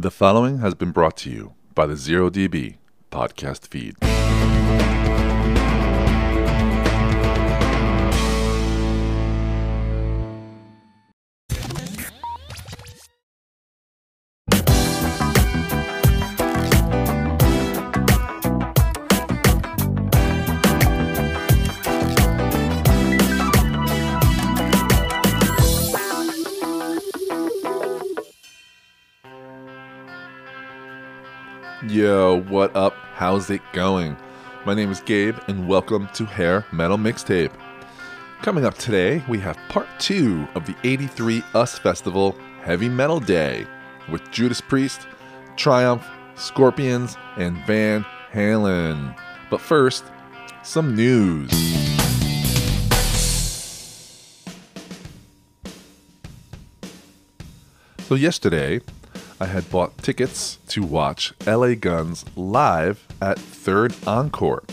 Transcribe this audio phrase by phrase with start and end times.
[0.00, 2.76] The following has been brought to you by the Zero DB
[3.10, 3.96] podcast feed.
[32.48, 32.94] What up?
[33.14, 34.16] How's it going?
[34.64, 37.52] My name is Gabe, and welcome to Hair Metal Mixtape.
[38.40, 43.66] Coming up today, we have part two of the 83 US Festival Heavy Metal Day
[44.10, 45.06] with Judas Priest,
[45.56, 49.14] Triumph, Scorpions, and Van Halen.
[49.50, 50.04] But first,
[50.62, 51.50] some news.
[58.06, 58.80] So, yesterday,
[59.40, 64.64] I had bought tickets to watch LA Guns live at Third Encore.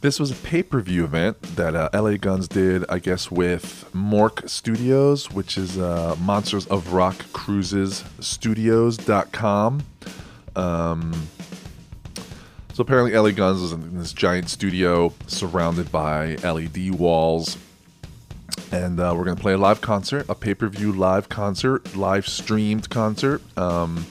[0.00, 3.88] This was a pay per view event that uh, LA Guns did, I guess, with
[3.94, 9.82] Mork Studios, which is uh, Monsters of Rock Cruises Studios.com.
[10.56, 11.28] Um,
[12.72, 17.56] so apparently, LA Guns is in this giant studio surrounded by LED walls
[18.72, 21.96] and uh, we're going to play a live concert, a pay per view live concert,
[21.96, 24.06] live streamed concert, um,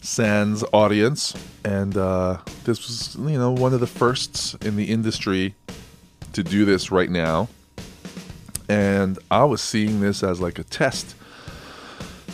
[0.00, 1.34] sans audience.
[1.64, 5.54] And uh, this was, you know, one of the firsts in the industry
[6.32, 7.48] to do this right now.
[8.68, 11.14] And I was seeing this as like a test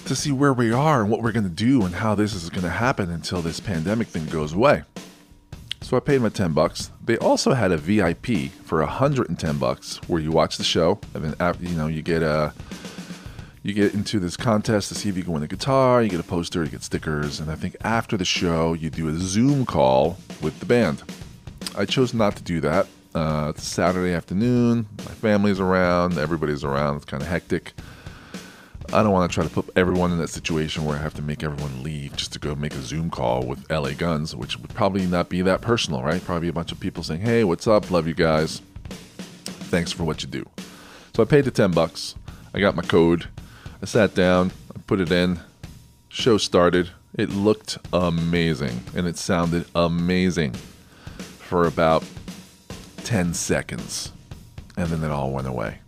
[0.07, 2.51] to see where we are and what we're going to do and how this is
[2.51, 4.83] going to happen until this pandemic thing goes away.
[5.83, 6.91] So I paid my 10 bucks.
[7.05, 11.57] They also had a VIP for 110 bucks where you watch the show and then
[11.61, 12.55] you know, you get a
[13.63, 16.19] you get into this contest to see if you can win a guitar, you get
[16.19, 19.67] a poster, you get stickers, and I think after the show you do a Zoom
[19.67, 21.03] call with the band.
[21.77, 22.87] I chose not to do that.
[23.15, 24.87] Uh, it's Saturday afternoon.
[24.99, 26.19] My family's around.
[26.19, 26.97] Everybody's around.
[26.97, 27.73] It's kind of hectic.
[28.95, 31.23] I don't want to try to put everyone in that situation where I have to
[31.23, 34.75] make everyone leave just to go make a Zoom call with LA Guns, which would
[34.75, 36.23] probably not be that personal, right?
[36.23, 37.91] Probably a bunch of people saying, "Hey, what's up?
[37.91, 38.61] Love you guys.
[39.71, 40.47] Thanks for what you do."
[41.17, 42.17] So I paid the 10 bucks.
[42.53, 43.29] I got my code.
[43.81, 45.41] I sat down, I put it in.
[46.11, 46.91] Show started.
[47.15, 50.53] It looked amazing and it sounded amazing
[51.39, 52.05] for about
[53.05, 54.13] 10 seconds.
[54.77, 55.79] And then it all went away.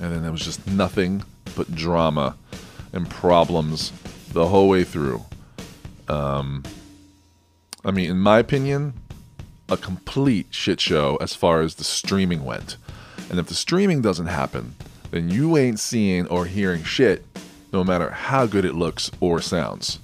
[0.00, 1.22] And then there was just nothing
[1.54, 2.36] but drama
[2.92, 3.92] and problems
[4.32, 5.22] the whole way through.
[6.08, 6.62] Um,
[7.84, 8.94] I mean, in my opinion,
[9.68, 12.76] a complete shit show as far as the streaming went.
[13.30, 14.74] And if the streaming doesn't happen,
[15.10, 17.24] then you ain't seeing or hearing shit,
[17.72, 19.98] no matter how good it looks or sounds.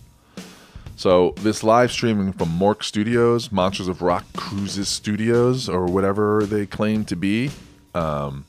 [0.97, 6.67] So, this live streaming from Mork Studios, Monsters of Rock Cruises Studios, or whatever they
[6.67, 7.50] claim to be,
[7.94, 8.44] um,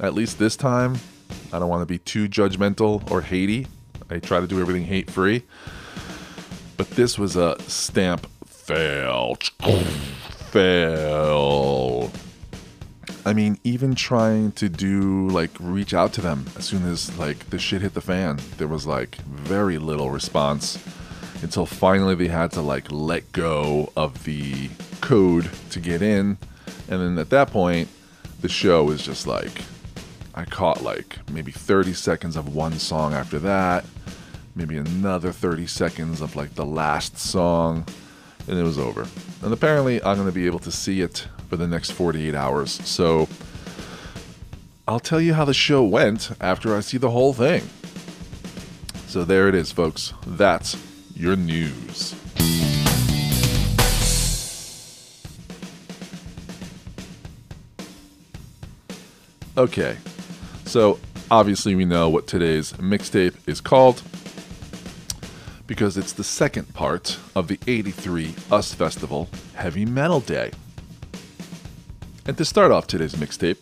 [0.00, 0.98] at least this time,
[1.52, 3.66] I don't want to be too judgmental or hatey.
[4.10, 5.44] I try to do everything hate free.
[6.76, 9.36] But this was a stamp fail.
[10.48, 12.10] Fail.
[13.26, 17.50] I mean, even trying to do like reach out to them as soon as like
[17.50, 20.82] the shit hit the fan, there was like very little response
[21.42, 24.70] until finally they had to like let go of the
[25.02, 26.38] code to get in.
[26.88, 27.88] And then at that point,
[28.40, 29.62] the show was just like
[30.38, 33.84] I caught like maybe 30 seconds of one song after that,
[34.54, 37.84] maybe another 30 seconds of like the last song,
[38.46, 39.04] and it was over.
[39.42, 42.70] And apparently, I'm going to be able to see it for the next 48 hours.
[42.86, 43.26] So
[44.86, 47.68] I'll tell you how the show went after I see the whole thing.
[49.08, 50.12] So there it is, folks.
[50.24, 50.76] That's
[51.16, 52.14] your news.
[59.56, 59.96] Okay,
[60.68, 60.98] so
[61.30, 64.02] obviously we know what today's mixtape is called
[65.66, 70.50] because it's the second part of the 83 US Festival Heavy Metal Day.
[72.26, 73.56] And to start off today's mixtape,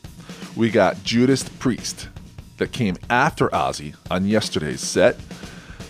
[0.56, 2.08] we got Judas Priest
[2.56, 5.16] that came after Ozzy on yesterday's set.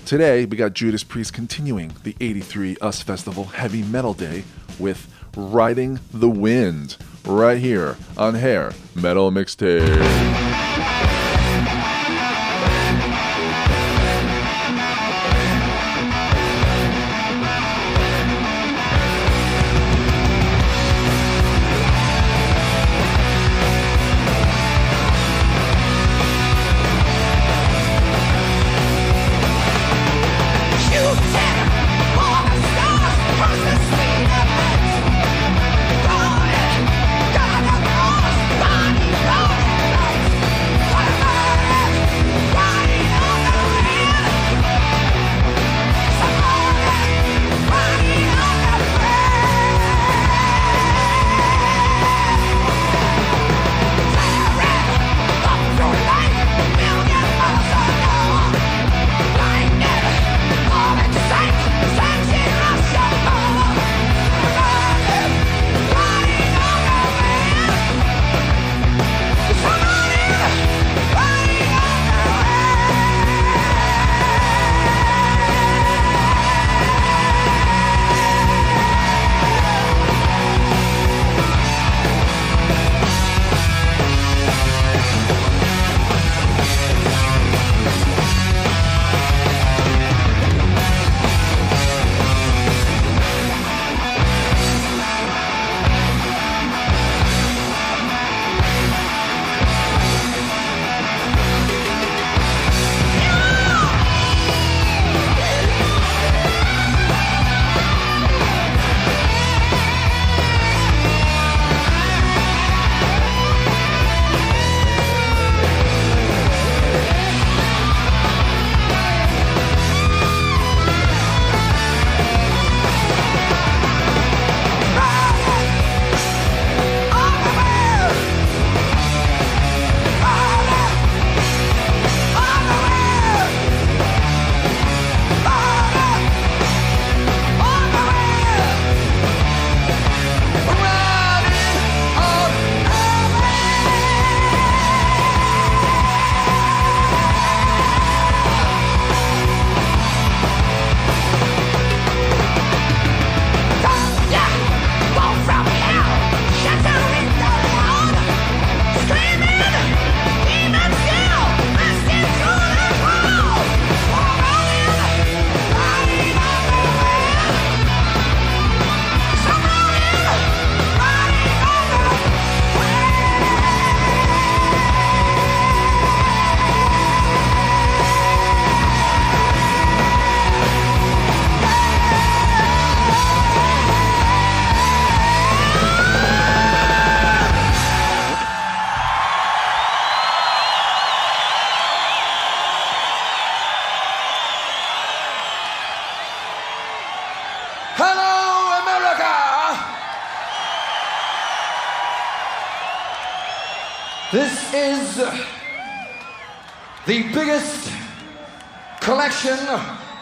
[0.05, 4.45] Today, we got Judas Priest continuing the 83 US Festival Heavy Metal Day
[4.79, 10.66] with Riding the Wind right here on Hair Metal Mixtape.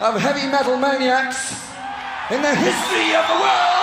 [0.05, 1.51] of heavy metal maniacs
[2.29, 3.75] in the history of the world.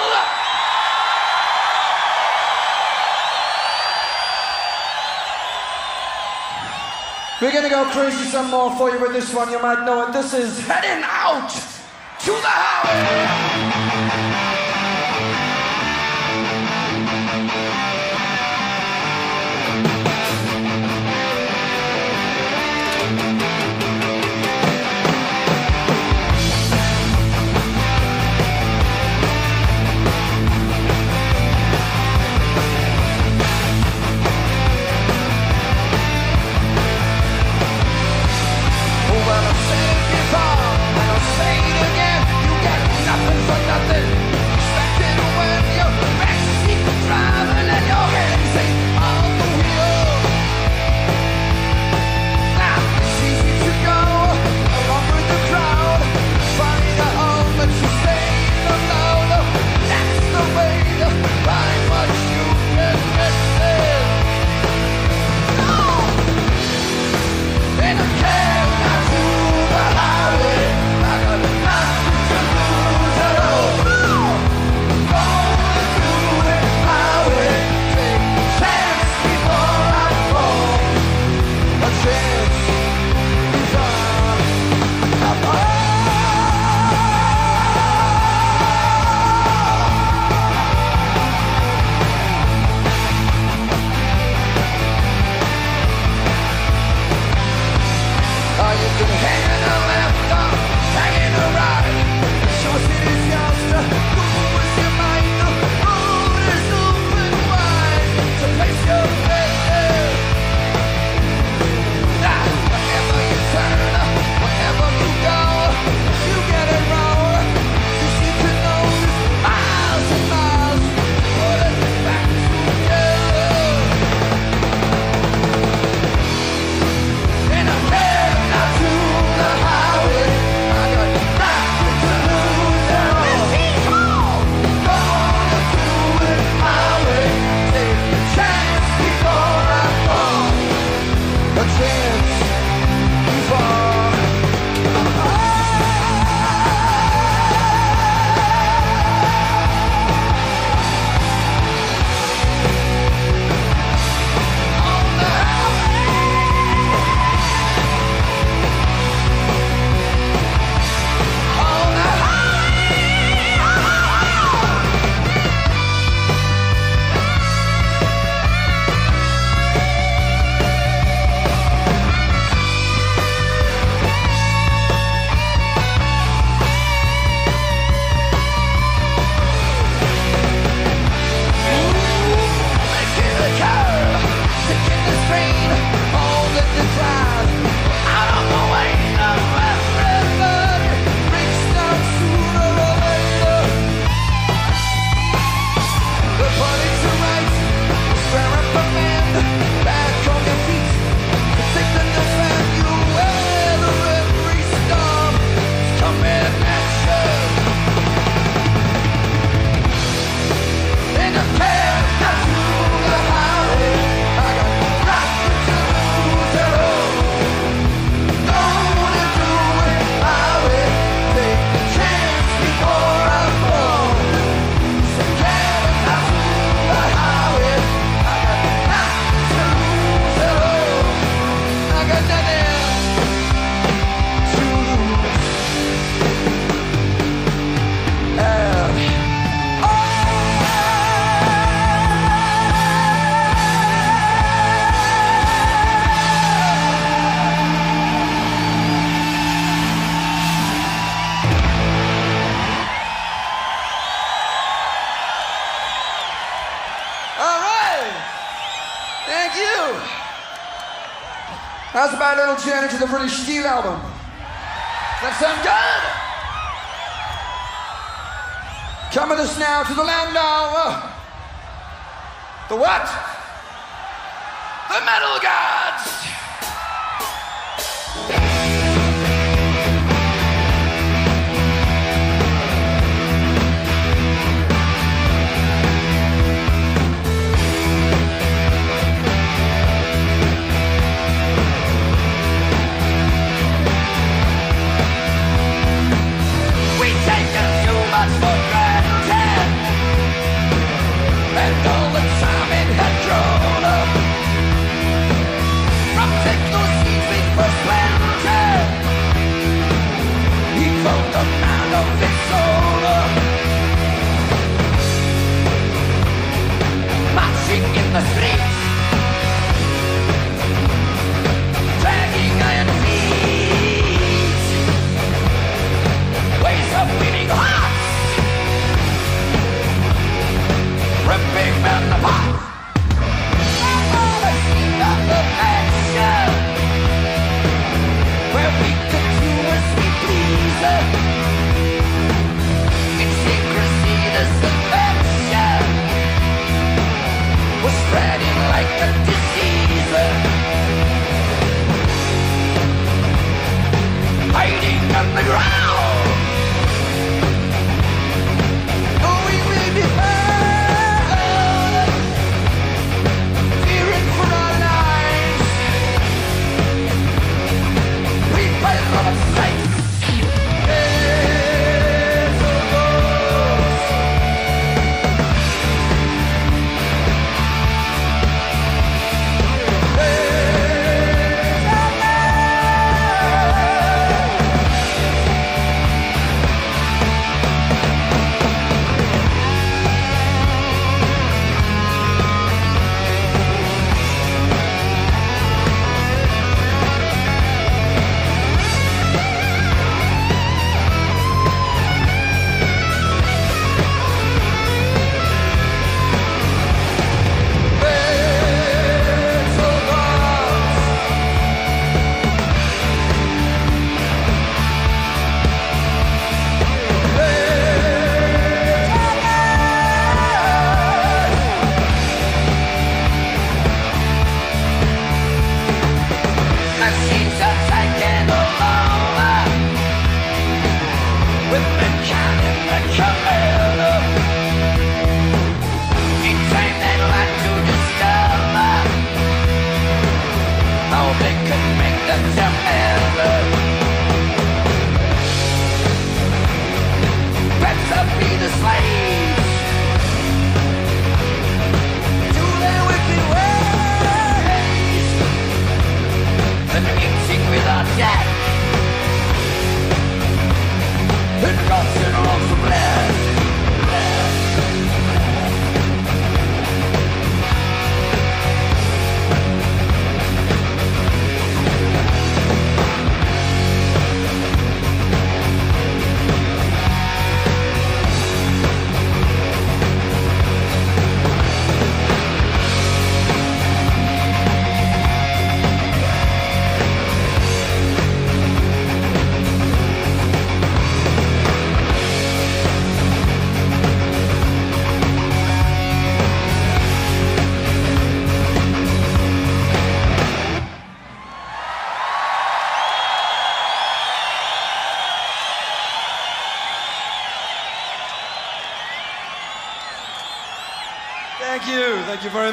[7.40, 9.50] We're gonna go crazy some more for you with this one.
[9.50, 10.12] You might know it.
[10.12, 13.82] This is heading out to the house.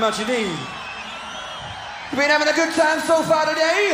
[0.09, 0.57] what you need.
[2.09, 3.93] You been having a good time so far today?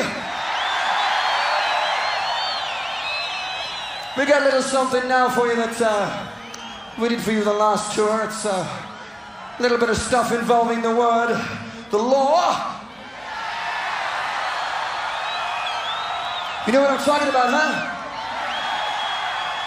[4.15, 6.07] We got a little something now for you that uh,
[7.01, 8.23] we did for you the last tour.
[8.23, 8.63] It's uh,
[9.59, 11.35] a little bit of stuff involving the word,
[11.91, 12.79] the law.
[16.65, 17.91] You know what I'm talking about, huh?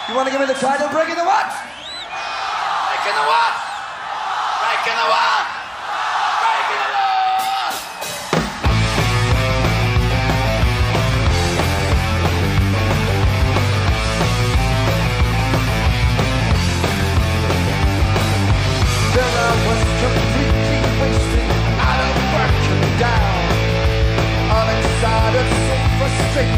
[0.09, 0.89] You want to give me the title?
[0.89, 1.53] Breaking the what?
[2.89, 3.53] Breaking the what?
[4.65, 5.38] Breaking the what?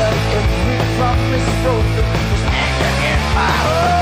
[0.00, 3.99] Cause every promise broken was anger in my heart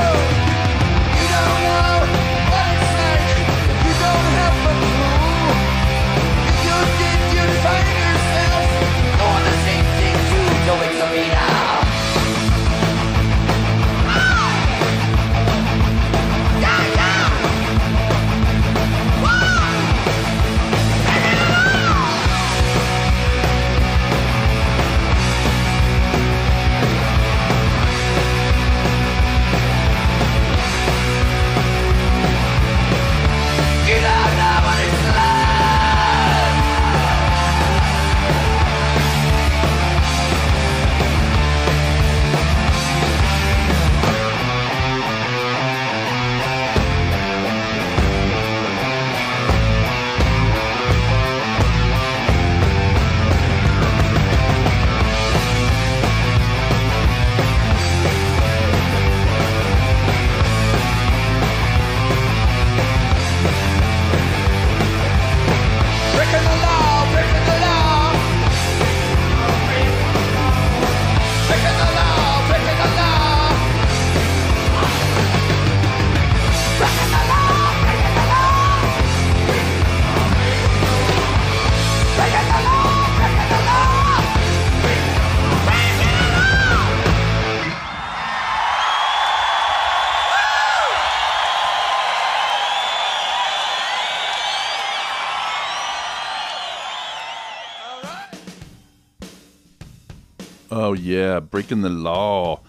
[101.08, 102.60] yeah, breaking the law.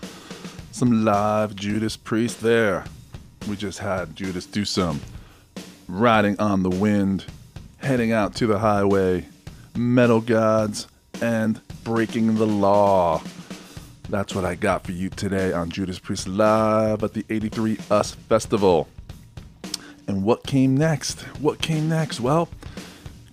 [0.72, 2.86] Some live Judas Priest there.
[3.50, 5.02] We just had Judas do some
[5.90, 7.26] riding on the wind,
[7.80, 9.26] heading out to the highway,
[9.76, 10.88] metal gods,
[11.22, 13.22] and breaking the law.
[14.08, 18.14] That's what I got for you today on Judas Priest Live at the 83 Us
[18.14, 18.88] Festival.
[20.08, 21.22] And what came next?
[21.42, 22.22] What came next?
[22.22, 22.48] Well,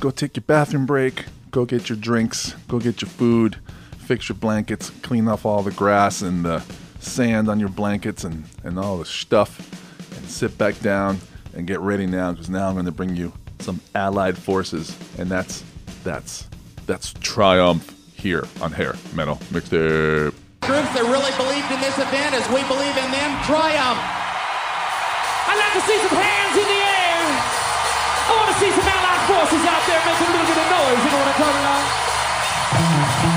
[0.00, 3.58] go take your bathroom break, go get your drinks, go get your food,
[4.06, 6.62] fix your blankets, clean off all the grass and the
[7.00, 9.58] sand on your blankets and, and all the stuff,
[10.16, 11.18] and sit back down
[11.54, 15.28] and get ready now because now I'm going to bring you some Allied forces, and
[15.28, 15.64] that's
[16.04, 16.46] that's
[16.86, 20.30] that's triumph here on Hair Metal Mixtape.
[20.62, 23.98] groups that really believed in this event as we believe in them triumph.
[25.50, 27.26] I'd like to see some hands in the air.
[28.22, 31.00] I want to see some allied forces out there making a little bit of noise.
[31.02, 33.35] You know what I'm talking about?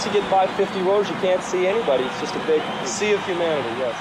[0.00, 2.04] Once you get by 50 rows, you can't see anybody.
[2.04, 3.92] It's just a big sea of humanity, yes.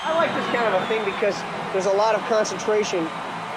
[0.00, 1.36] I like this kind of a thing because
[1.76, 3.04] there's a lot of concentration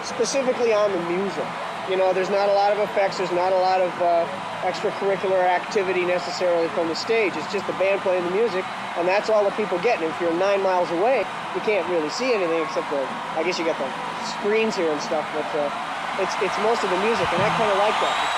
[0.03, 1.47] specifically on the music.
[1.87, 4.27] You know, there's not a lot of effects, there's not a lot of uh,
[4.67, 7.31] extracurricular activity necessarily from the stage.
[7.37, 8.67] It's just the band playing the music,
[8.99, 10.03] and that's all the people get.
[10.03, 11.23] And if you're nine miles away,
[11.55, 12.99] you can't really see anything except the,
[13.39, 13.87] I guess you got the
[14.27, 15.71] screens here and stuff, but uh,
[16.19, 18.36] it's, it's most of the music, and I kind of like that.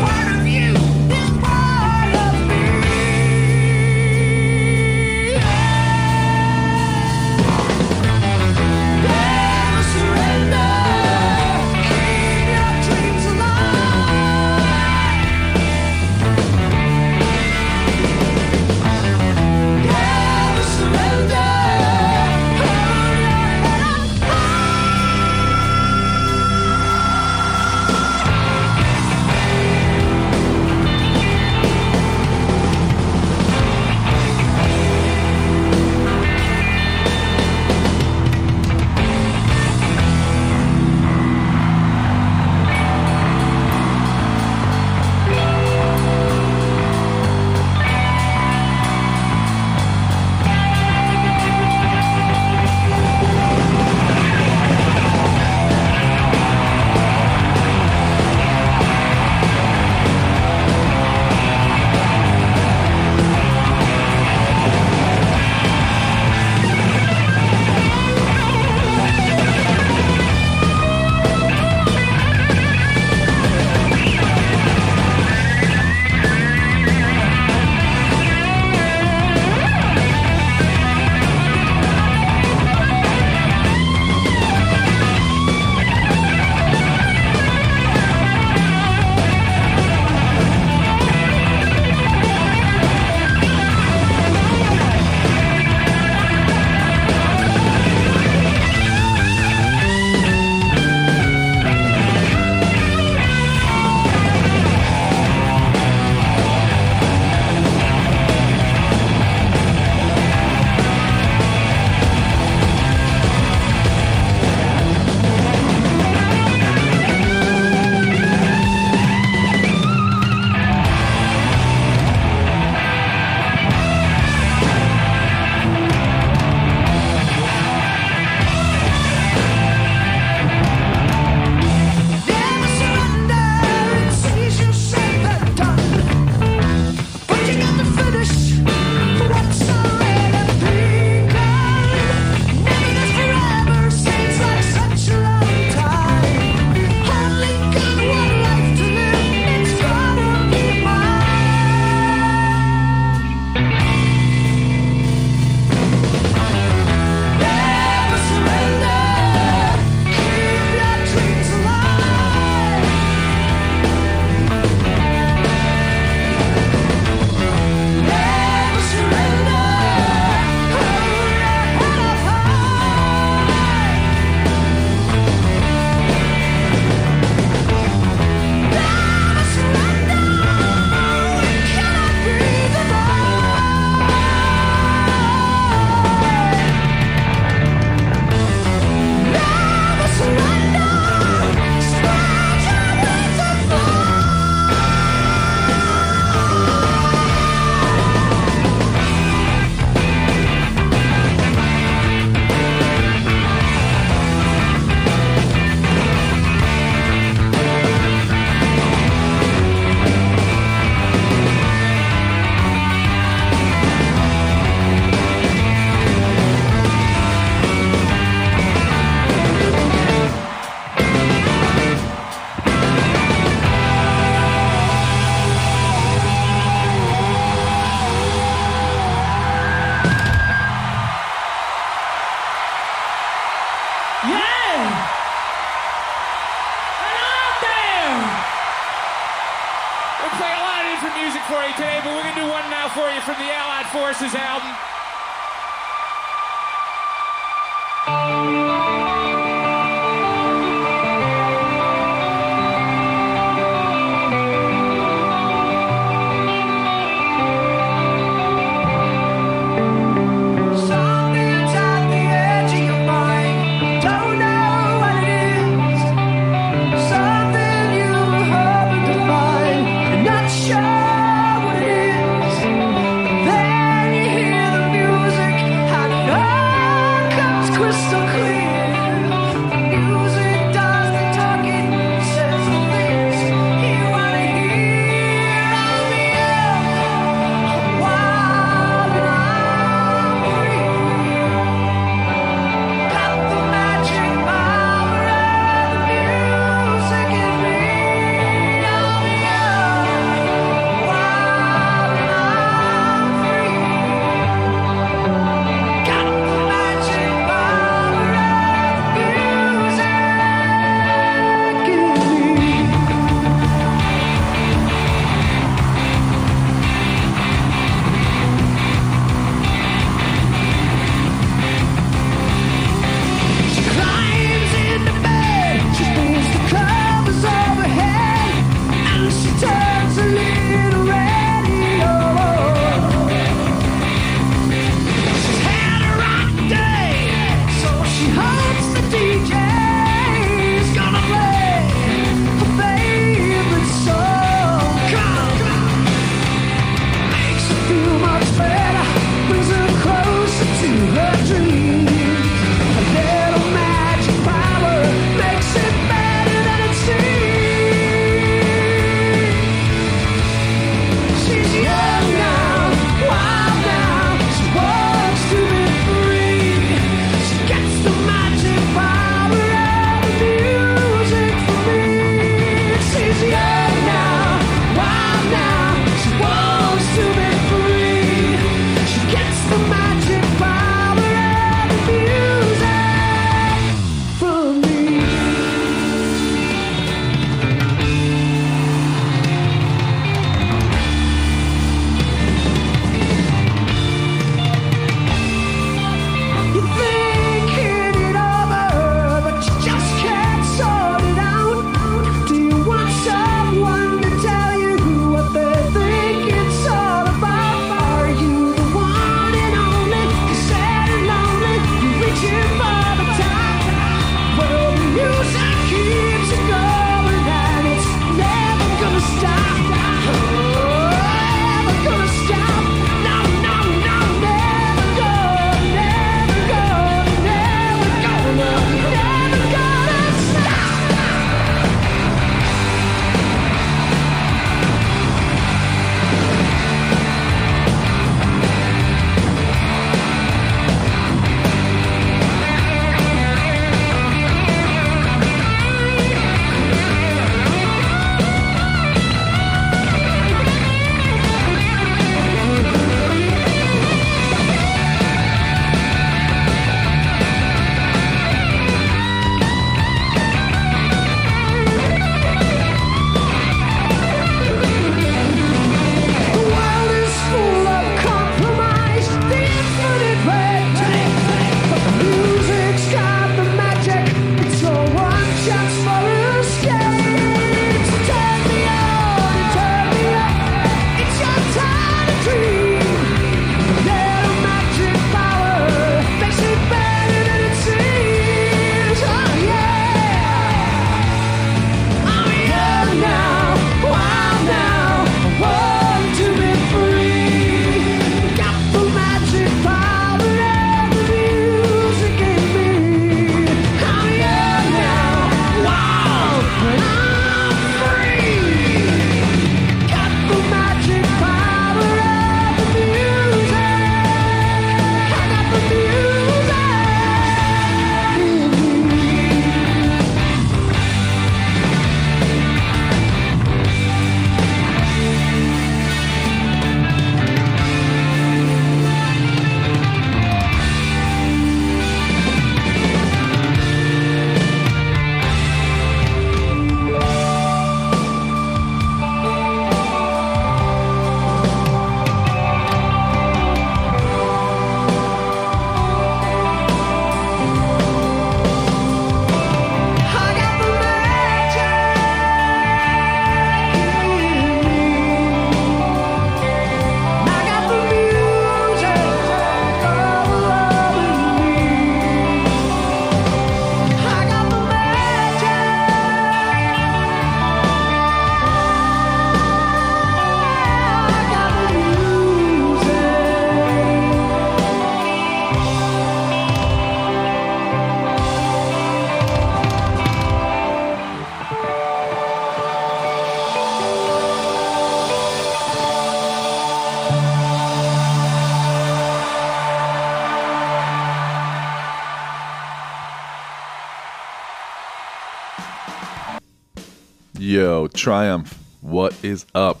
[598.16, 600.00] Triumph, what is up?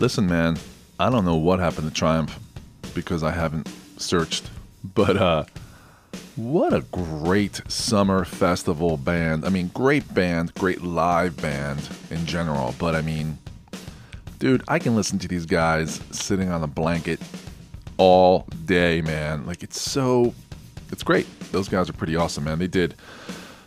[0.00, 0.58] Listen, man,
[0.98, 2.36] I don't know what happened to Triumph
[2.92, 4.50] because I haven't searched,
[4.82, 5.44] but uh
[6.34, 9.44] what a great summer festival band.
[9.44, 13.38] I mean, great band, great live band in general, but I mean,
[14.40, 17.20] dude, I can listen to these guys sitting on a blanket
[17.96, 19.46] all day, man.
[19.46, 20.34] Like it's so
[20.90, 21.28] it's great.
[21.52, 22.58] Those guys are pretty awesome, man.
[22.58, 22.96] They did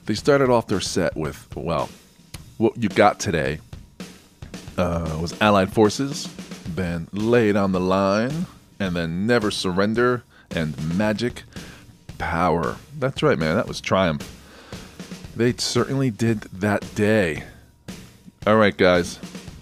[0.06, 1.88] they started off their set with well,
[2.58, 3.60] what you got today
[4.78, 6.28] uh, was Allied Forces,
[6.68, 8.48] then Lay It on the Line,
[8.80, 11.44] and then Never Surrender and Magic
[12.18, 12.78] Power.
[12.98, 13.56] That's right, man.
[13.56, 14.34] That was Triumph.
[15.36, 17.44] They certainly did that day.
[18.46, 19.20] All right, guys.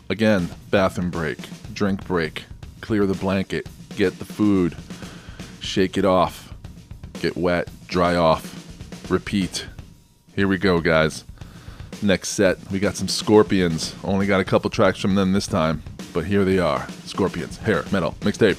[0.10, 1.40] Again, bathroom break,
[1.74, 2.46] drink break,
[2.80, 4.76] clear the blanket, get the food,
[5.60, 6.54] shake it off,
[7.14, 9.66] get wet, dry off, repeat.
[10.36, 11.24] Here we go, guys.
[12.02, 13.96] Next set, we got some Scorpions.
[14.04, 15.82] Only got a couple tracks from them this time,
[16.14, 18.58] but here they are Scorpions, Hair, Metal, Mixtape.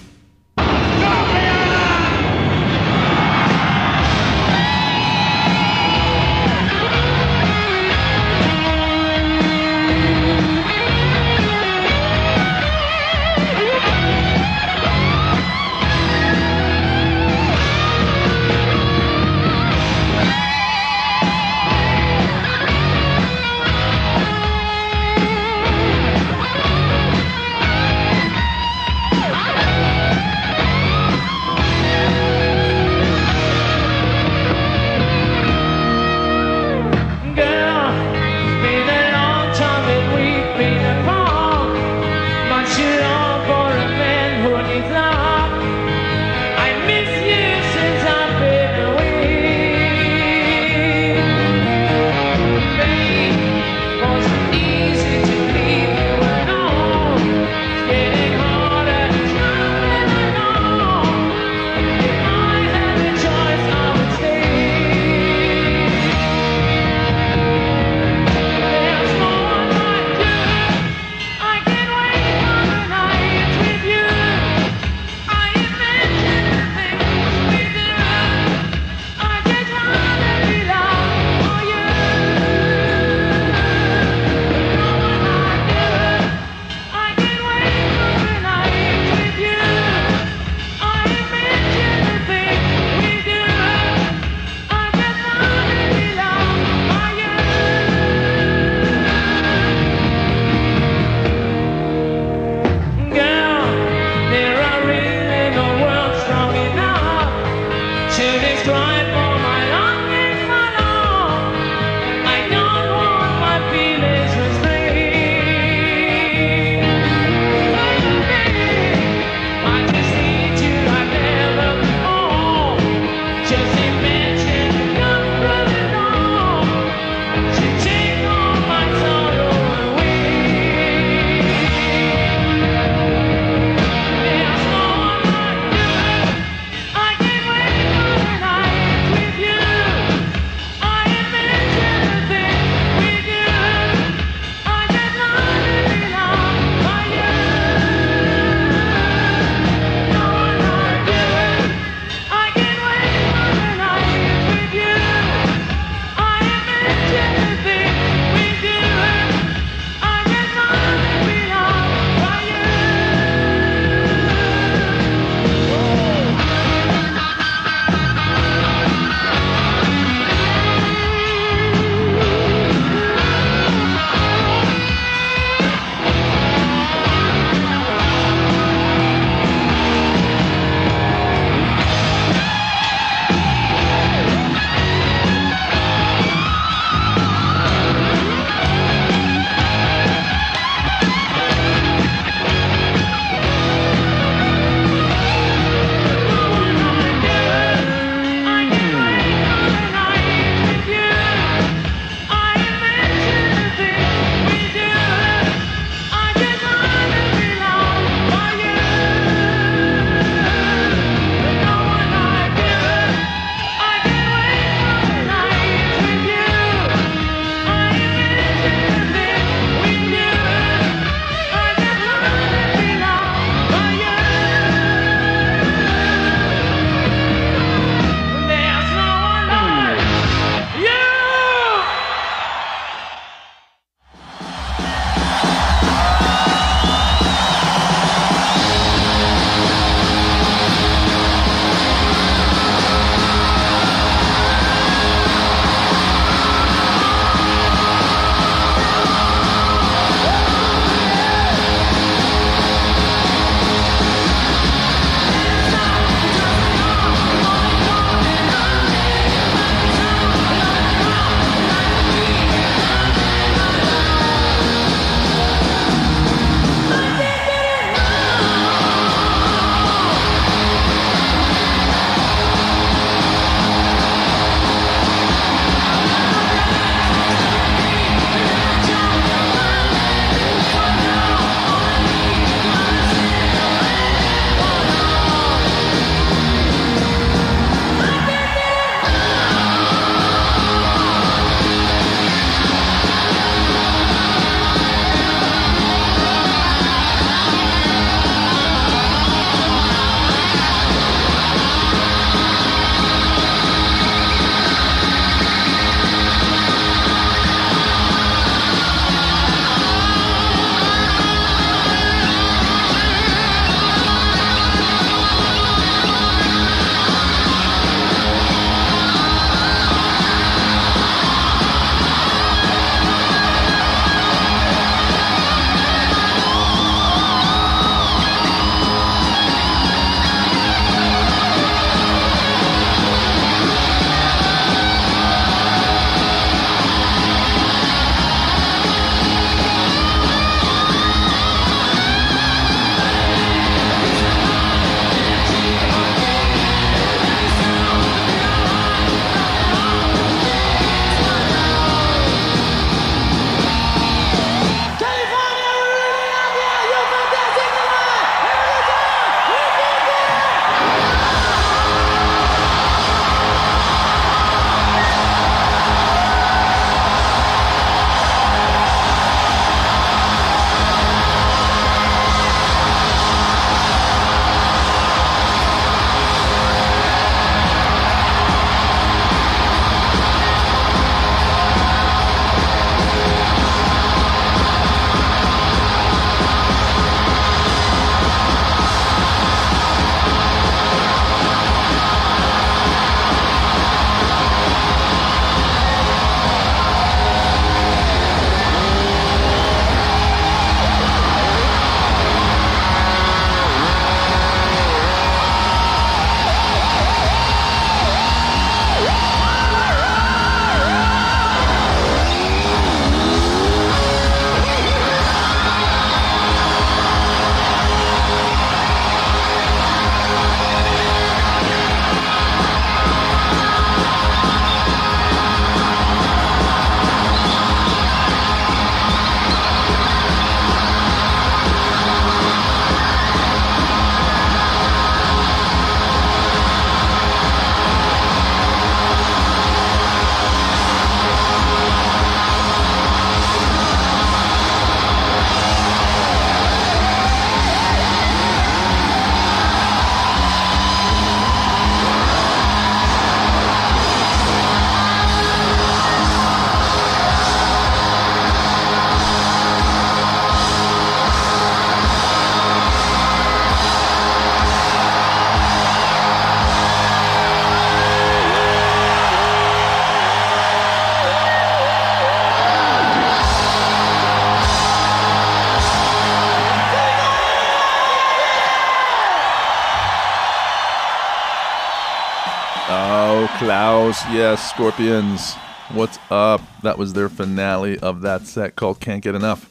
[484.07, 484.33] Klaus.
[484.33, 485.55] Yes, Scorpions.
[485.91, 486.61] What's up?
[486.85, 489.69] That was their finale of that set called Can't Get Enough.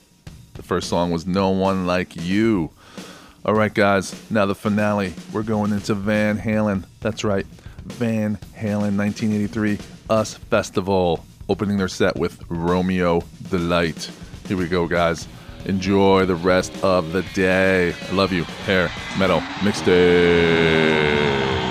[0.56, 2.70] The first song was No One Like You.
[3.46, 4.14] All right, guys.
[4.30, 5.14] Now the finale.
[5.32, 6.84] We're going into Van Halen.
[7.00, 7.46] That's right.
[7.86, 9.80] Van Halen 1983
[10.10, 11.24] Us Festival.
[11.48, 14.12] Opening their set with Romeo Delight.
[14.50, 15.30] Here we go, guys.
[15.64, 17.94] Enjoy the rest of the day.
[17.94, 18.44] I love you.
[18.66, 21.65] Hair Metal Mixtape.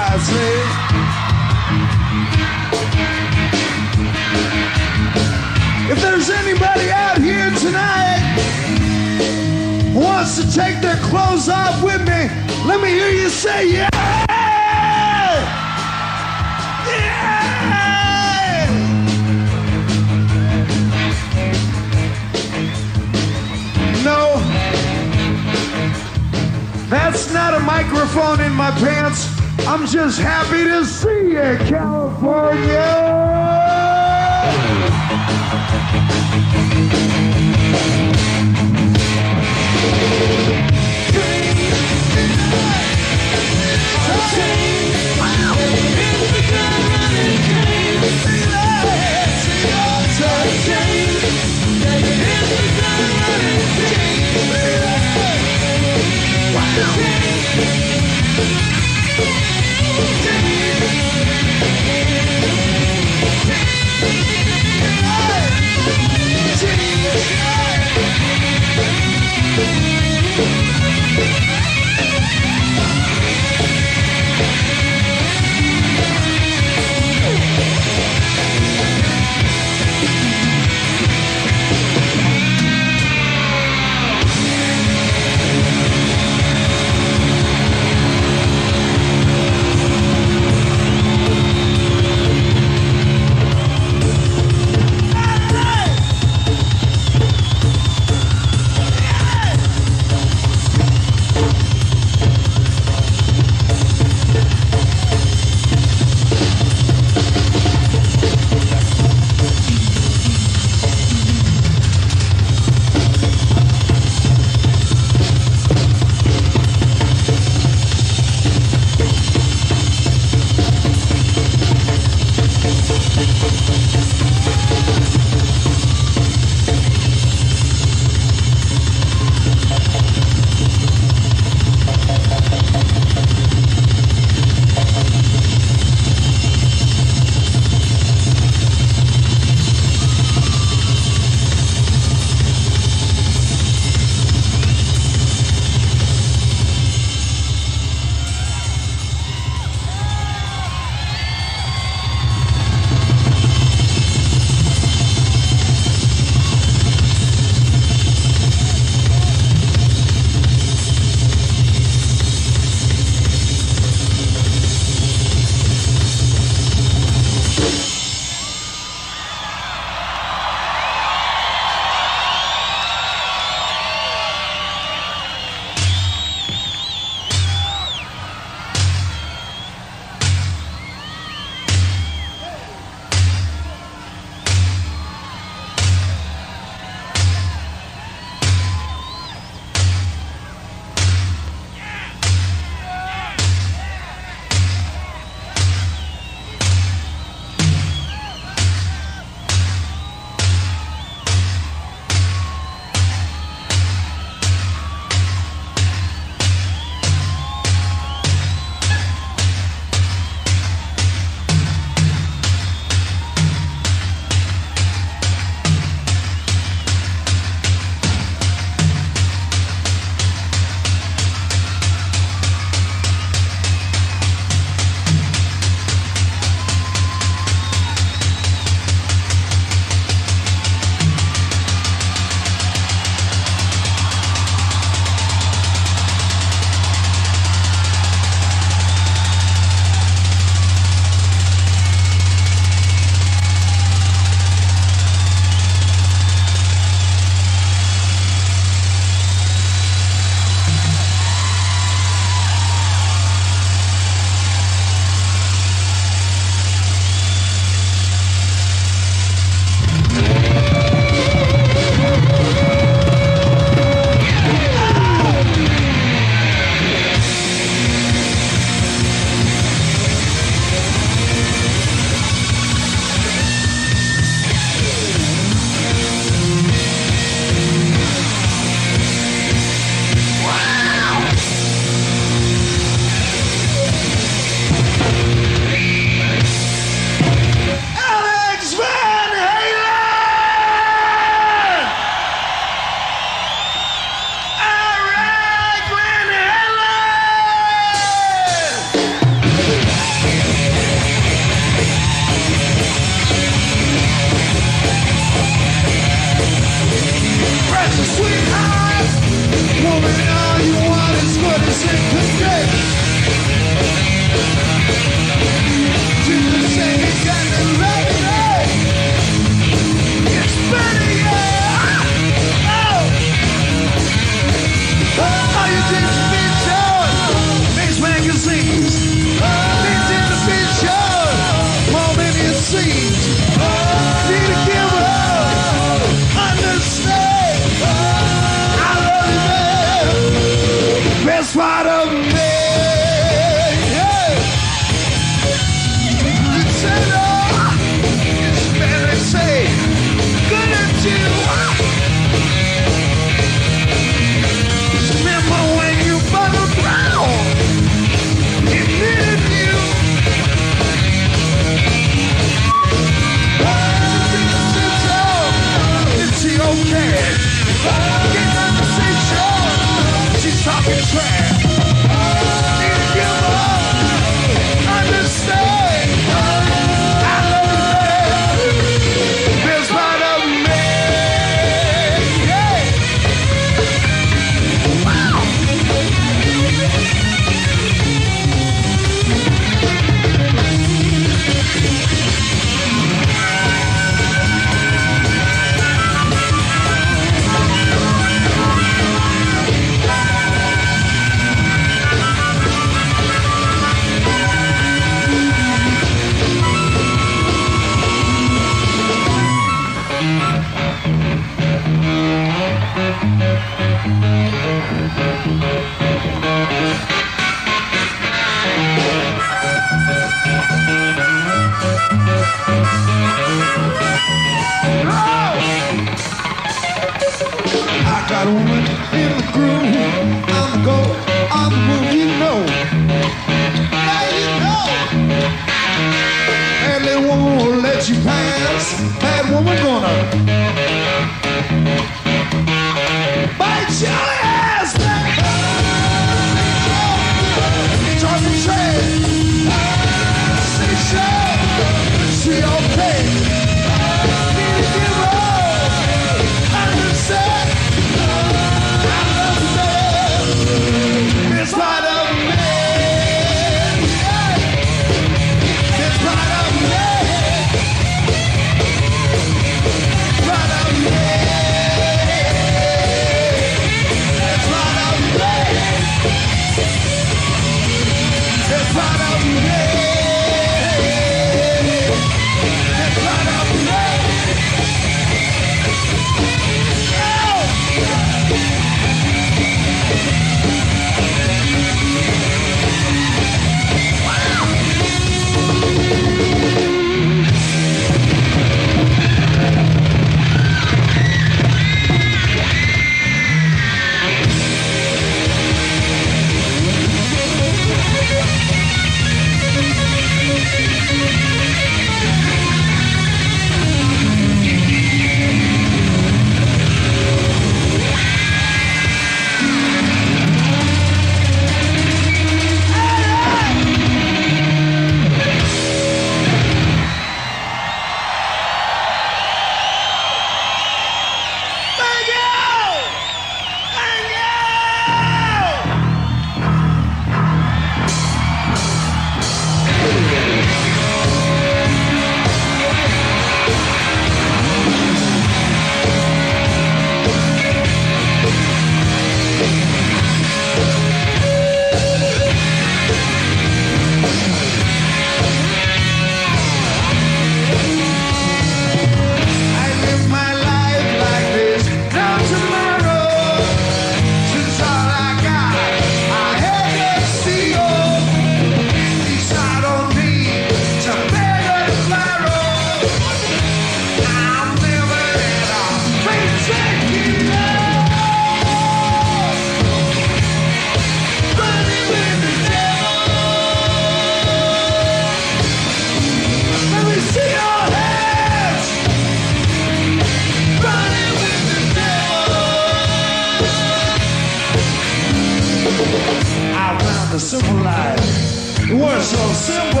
[599.20, 600.00] So simple.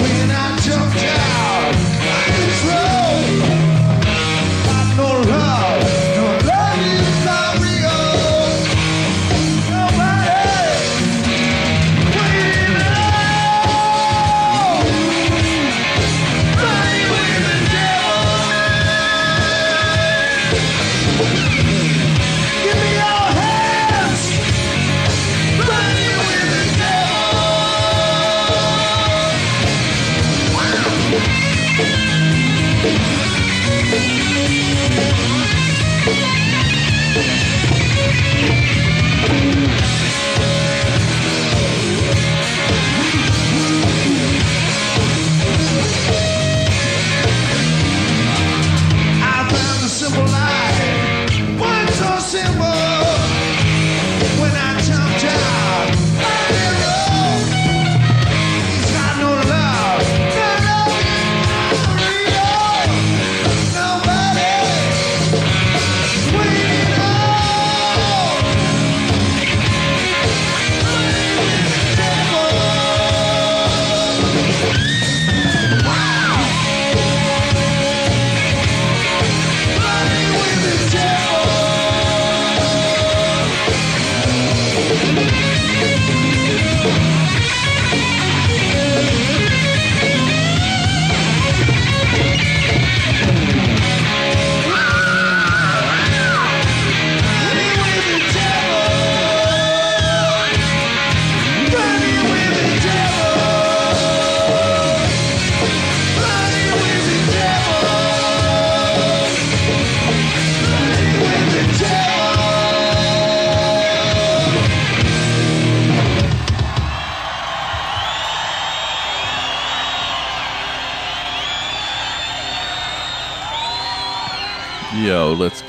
[0.00, 2.91] When I jumped out on this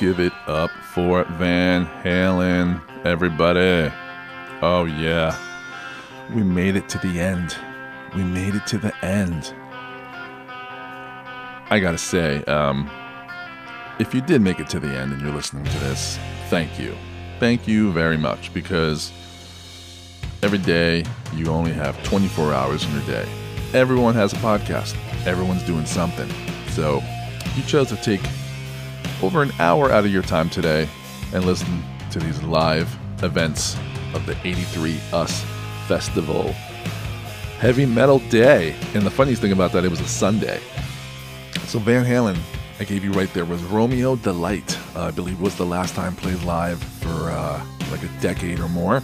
[0.03, 3.89] give it up for Van Halen, everybody.
[4.61, 5.34] Oh, yeah.
[6.35, 7.55] We made it to the end.
[8.13, 9.53] We made it to the end.
[11.69, 12.91] I gotta say, um,
[13.97, 16.19] if you did make it to the end and you're listening to this,
[16.49, 16.97] thank you.
[17.39, 19.13] Thank you very much because
[20.43, 23.25] Every day, you only have 24 hours in your day.
[23.73, 24.93] Everyone has a podcast,
[25.25, 26.30] everyone's doing something.
[26.71, 27.01] So,
[27.55, 28.19] you chose to take
[29.23, 30.87] over an hour out of your time today
[31.33, 31.81] and listen
[32.11, 32.93] to these live
[33.23, 33.77] events
[34.13, 35.45] of the 83 Us
[35.87, 36.51] Festival
[37.59, 38.75] Heavy Metal Day.
[38.93, 40.59] And the funniest thing about that, it was a Sunday.
[41.67, 42.37] So Van Halen,
[42.81, 44.77] I gave you right there, was Romeo Delight.
[44.93, 48.67] Uh, I believe was the last time played live for uh, like a decade or
[48.67, 49.01] more.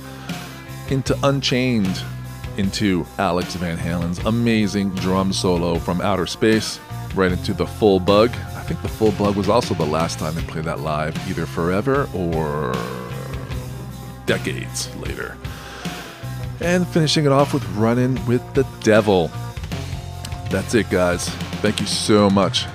[0.89, 2.03] Into Unchained,
[2.57, 6.77] into Alex Van Halen's amazing drum solo from outer space,
[7.15, 8.31] right into the Full Bug.
[8.69, 12.07] Think the Full Bug was also the last time they played that live, either forever
[12.13, 12.71] or
[14.27, 15.35] decades later.
[16.61, 19.31] And finishing it off with Running with the Devil.
[20.51, 21.29] That's it, guys.
[21.63, 22.65] Thank you so much.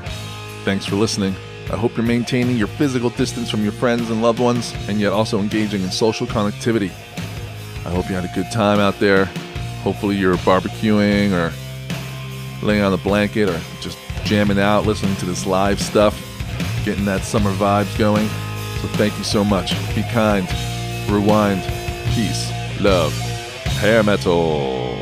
[0.64, 1.36] Thanks for listening.
[1.70, 5.12] I hope you're maintaining your physical distance from your friends and loved ones and yet
[5.12, 6.90] also engaging in social connectivity.
[7.86, 9.26] I hope you had a good time out there.
[9.84, 11.52] Hopefully, you're barbecuing or
[12.66, 16.14] laying on the blanket or just jamming out, listening to this live stuff,
[16.84, 18.28] getting that summer vibes going.
[18.80, 19.72] So, thank you so much.
[19.94, 20.48] Be kind,
[21.09, 21.62] rewind,
[22.14, 23.12] peace, love,
[23.80, 24.94] hair metal.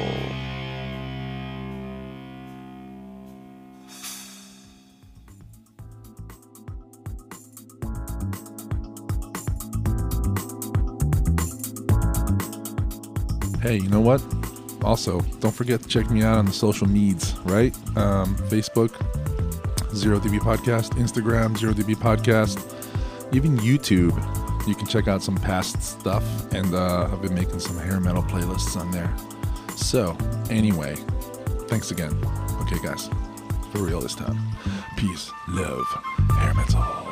[13.63, 14.42] Hey, you know what?
[14.85, 17.75] Also, don't forget to check me out on the social medias, right?
[17.97, 18.93] Um, Facebook,
[19.95, 22.59] Zero DB Podcast, Instagram, Zero DB Podcast,
[23.35, 24.17] even YouTube.
[24.67, 28.23] You can check out some past stuff, and uh, I've been making some hair metal
[28.23, 29.13] playlists on there.
[29.77, 30.17] So,
[30.51, 30.97] anyway,
[31.69, 32.13] thanks again.
[32.63, 33.09] Okay, guys,
[33.73, 34.39] for real this time.
[34.97, 35.85] Peace, love,
[36.39, 37.12] hair metal.